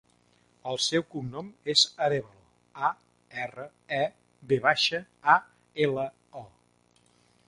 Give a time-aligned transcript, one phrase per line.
[0.69, 2.47] El seu cognom és Arevalo:
[2.87, 2.89] a,
[3.43, 3.65] erra,
[3.97, 3.99] e,
[4.53, 5.03] ve baixa,
[5.35, 5.37] a,
[5.89, 6.07] ela,
[6.41, 6.43] o.